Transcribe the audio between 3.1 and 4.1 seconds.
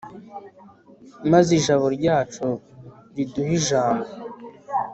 riduhe ijambo